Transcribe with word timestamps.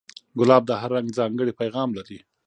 ګلاب 0.39 0.63
د 0.67 0.71
هر 0.81 0.89
رنگ 0.95 1.07
ځانګړی 1.19 1.57
پیغام 1.59 1.89
لري. 1.97 2.19